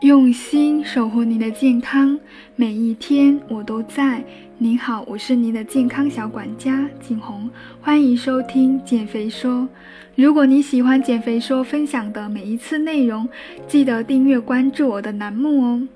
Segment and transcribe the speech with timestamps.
[0.00, 2.16] 用心守护你的健康，
[2.54, 4.22] 每一天我都在。
[4.56, 9.68] 您好，我是您的健康小管家景红，欢迎收听减肥说。
[10.14, 13.28] 如果你喜欢减肥说分享的每一次内容，
[13.66, 15.88] 记得订阅关注我的栏目哦。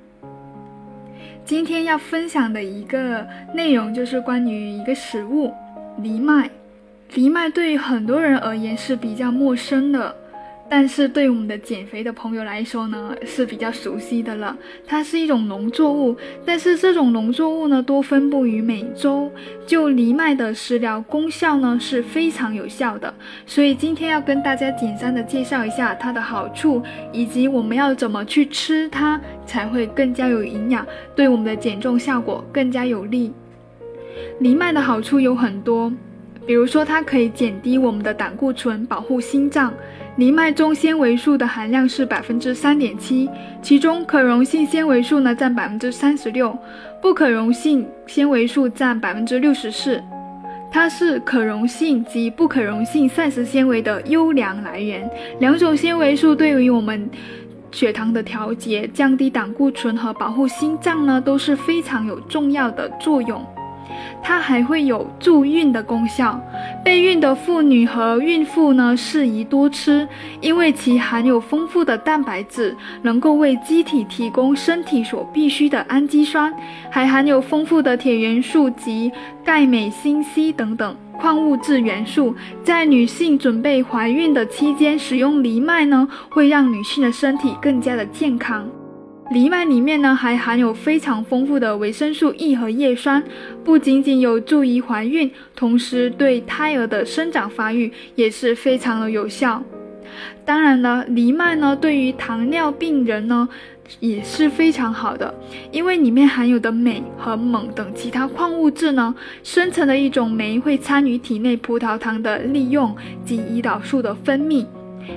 [1.45, 3.25] 今天要分享的一个
[3.55, 5.53] 内容就是关于一个食物——
[6.03, 6.51] 藜麦。
[7.09, 10.17] 藜麦对于很多人而言是比较陌生的。
[10.75, 14.57] 但是对我们的减肥的朋友来说呢，是比较熟悉的了。
[14.87, 19.31] 它是一种农作物，但是这种农作物呢，多分布于美洲。
[19.67, 23.13] 就藜麦的食疗功效呢，是非常有效的。
[23.45, 33.31] 所以今天要跟大家简单的介绍一下它的好处，以及我们要怎么去吃它才会更加有营养，对我们的减重效果更加有利。
[34.41, 35.93] 藜麦的好处有很多，
[36.47, 39.71] 比如说它可以减低我们的胆固醇，保护心脏。
[40.17, 43.31] 藜麦中纤维素的含量是百分之三点七，
[43.63, 46.57] 其中可溶性纤维素呢占百分之三十六，
[47.01, 50.03] 不可溶性纤维素占百分之六十四。
[50.71, 55.09] 它是可溶性及不可溶性膳食纤维的优良来源。
[55.39, 57.09] 两种纤维素对于我们
[57.71, 63.43] 血糖的调节、降低胆固醇和保护心脏呢都是非常有重要的作用。
[64.23, 66.41] 它还会有助孕的功效，
[66.85, 70.07] 备孕的妇女和孕妇呢适宜多吃，
[70.41, 76.53] 因为其含有丰富的蛋白质，能够为机体提供身体所必需的氨基酸，
[76.91, 79.11] 还含有丰富的铁元素及
[79.45, 82.35] 钙、镁、锌、硒等等矿物质元素。
[82.63, 88.67] 在女性准备怀孕的期间使用藜麦呢，会让女性的身体更加的健康。
[89.33, 93.23] 藜麦里面呢还含有非常丰富的维生素 E 和叶酸，
[93.65, 99.63] 不仅仅有助于怀孕，同时对胎儿的生长发育也是非常的有效。
[100.45, 103.49] 当然了，藜麦呢对于糖尿病人呢
[104.01, 105.35] 也是非常好的，
[105.71, 112.95] 因为里面含有的镁和锰等其他矿物质呢，生成的一种酶会参与体内葡萄糖的利用
[113.25, 114.67] 及胰岛素的分泌。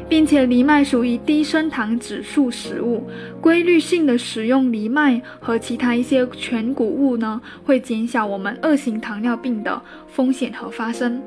[0.09, 3.07] 并且藜麦属于低升糖指数食物，
[3.41, 11.21] 规律性的使用藜麦和其他一些全谷物呢，会减小我们二型糖尿病的风险和发生。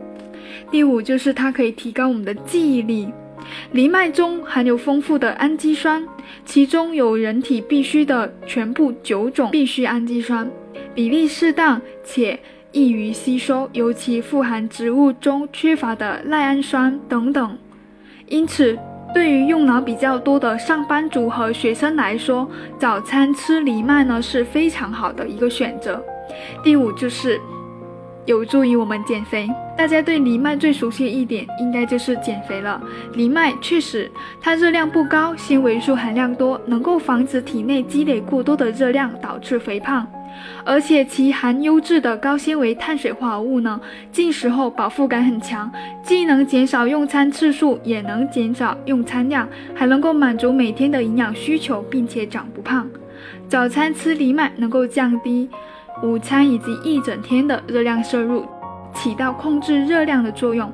[0.71, 3.09] 第五就是它可以提高我们的记忆力。
[3.73, 6.07] 藜麦中含有丰富的氨基酸，
[6.45, 10.51] 其中有人体必需的全部九种必需氨基酸，
[10.95, 12.39] 比例适当且
[12.73, 17.57] 易于吸收，尤其富含植物中缺乏的赖氨酸等等。
[18.29, 18.79] 因此，
[19.15, 26.03] 对于用脑比较多的上班族和学生来说，早餐吃藜麦呢是非常好的一个选择。
[26.63, 27.41] 第五就是
[28.27, 29.49] 有助于我们减肥。
[29.77, 32.81] 大家对藜麦最熟悉一点，应该就是减肥了。
[33.15, 40.07] 藜麦确实，它热量不高，纤维素含量多，能够防止体内积累过多的热量，导致肥胖。
[40.65, 43.81] 而且其含优质的高纤维碳水化合物呢，
[44.13, 45.71] 进食后饱腹感很强，
[46.03, 52.89] 既能减少用餐次数，也能减少用餐量，还能够满足每天的营养需求，并且长不胖。
[53.49, 55.49] 早餐吃藜麦能够降低
[56.03, 58.47] 午餐以及一整天的热量摄入。
[58.95, 60.73] 起到控制热量的作用。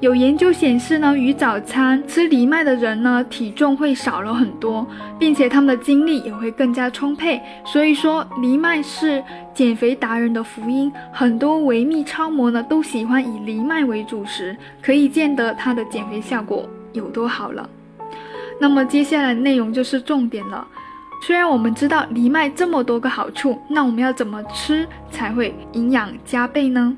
[0.00, 4.86] 有研究显示呢，与早餐吃藜麦的人呢，体重会少了很多，
[5.18, 7.40] 并且他们的精力也会更加充沛。
[7.64, 9.24] 所以说，藜麦是
[9.54, 10.92] 减肥达人的福音。
[11.10, 17.68] 很多维密超模呢，都喜欢以藜麦为主食，可以见得它的减肥效果有多好了。
[18.60, 20.66] 那么接下来内容就是重点了。
[21.22, 26.94] 虽然我们知道藜麦这么多个好处，那我们要怎么吃才会营养加倍呢？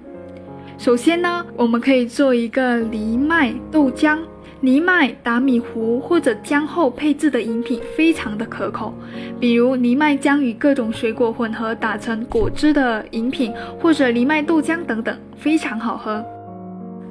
[0.78, 4.16] 首先呢，我们可以做一个藜麦豆浆，
[4.60, 8.94] 藜麦打米糊或者浆后配制的饮品，非常的可口。
[9.40, 16.24] 比如藜麦浆与各种水果混合打成果汁的饮品，或者藜麦豆浆等等，非常好喝。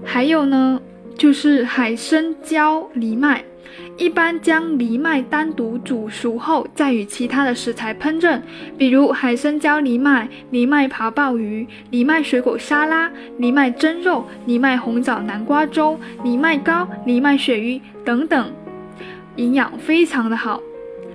[0.01, 0.79] 还有呢，
[1.17, 3.43] 就是海参椒藜麦。
[3.97, 8.39] 一般将藜麦单独煮熟后，再与其他的食材烹饪，
[8.77, 18.51] 比如海参椒藜麦、藜麦扒鲍鱼、藜麦水果沙拉、藜麦蒸肉、藜麦红枣南瓜粥、藜麦糕、藜麦鳕鱼等等，
[19.35, 20.61] 营养非常的好。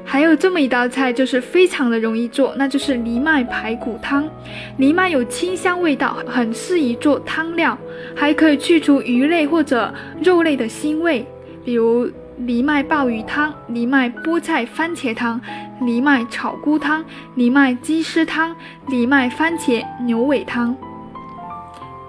[0.05, 4.29] 还有这么一道菜，就是非常的容易做，那就是藜麦排骨汤。
[4.77, 7.79] 藜麦有清香味道，很适宜做汤料，
[8.15, 9.93] 还可以去除鱼类或者
[10.23, 11.27] 肉类的腥味，
[11.65, 12.11] 比如。
[12.47, 15.41] 藜麦鲍鱼汤、藜麦菠菜番茄汤、
[15.81, 17.05] 藜麦炒菇汤、
[17.37, 18.57] 藜麦鸡丝汤、
[18.89, 20.75] 藜麦番茄牛尾汤。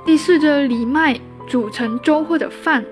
[0.06, 2.84] 第四，就是藜麦煮成粥或者饭。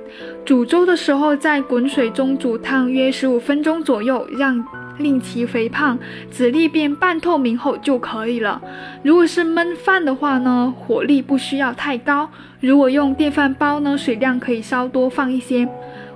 [0.46, 4.64] 煮粥的时候，在滚水中煮烫约十五分钟左右，让
[5.04, 5.98] 令其肥胖，
[6.30, 8.62] 籽粒变半透明后就可以了。
[9.04, 12.30] 如果是焖饭的话呢，火力不需要太高。
[12.60, 15.68] 如果用电饭煲呢，水量可以稍多放一些。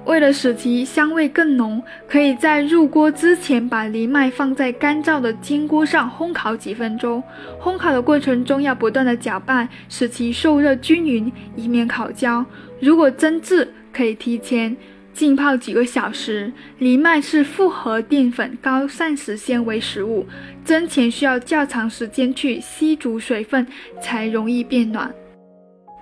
[0.05, 7.23] 为了使其香味更浓，可以在入锅之前把藜麦放在干燥的煎锅上烘烤几分钟。
[7.59, 12.45] 烘烤的过程中要不断的搅拌，使其受热均匀，以免烤焦。
[12.79, 14.77] 如果蒸制，可以提前
[15.15, 16.51] 浸泡几个小时。
[16.77, 20.27] 藜麦是复合淀粉、高膳食纤维食物，
[20.65, 23.65] 蒸前需要较长时间去吸足水分，
[24.01, 25.09] 才容易变软。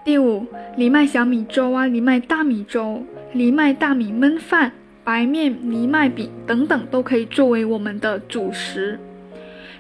[0.04, 0.46] 第五，
[0.76, 3.06] 藜麦小米粥啊，藜麦大米粥。
[3.34, 4.72] 藜麦大米焖饭、
[5.04, 9.00] 白面藜麦饼等等都可以作为我们的主食。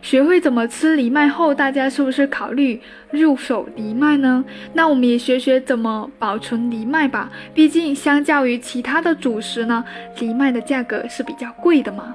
[0.03, 2.79] 学会怎么吃藜麦后，大家是不是考虑
[3.11, 4.43] 入手藜麦呢？
[4.73, 7.31] 那我们也学学怎么保存藜麦吧。
[7.53, 9.81] 毕竟相较于其他的主食呢，
[10.13, 12.13] 藜麦的价格是比较贵的嘛。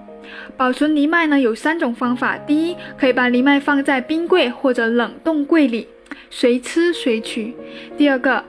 [0.55, 5.89] 保存藜麦呢有三种方法：第一，可以把藜麦放在冰柜或者冷冻柜里，
[6.29, 7.55] 随吃随取；
[7.97, 8.45] 第二个。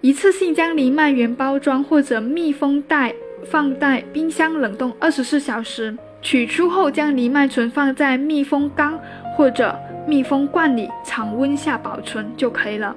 [0.00, 3.12] 一次性将藜麦原包装或者密封袋
[3.50, 8.98] 放在冰箱冷冻二十四小时，取出后将藜麦存放在密封缸
[9.36, 12.94] 或者密封罐里，常温下保存就可以了。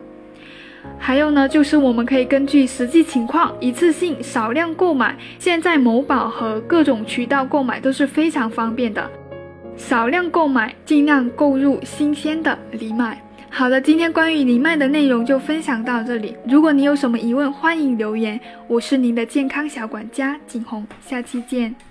[0.98, 9.08] 还有呢，就是我们可以根据实际情况一次性少量购买，现在某宝和各种渠道购买都是非常方便的，
[9.78, 13.22] 少量购买，尽量购入新鲜的藜麦。
[13.52, 16.36] 好的，今天关于藜麦的内容就分享到这里。
[16.48, 18.40] 如果你有什么疑问，欢迎留言。
[18.68, 21.91] 我是您的健康小管家景红，下期见。